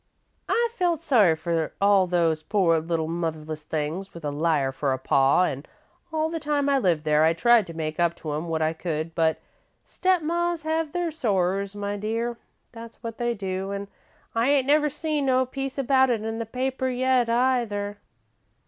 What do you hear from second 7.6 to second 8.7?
to make up to 'em what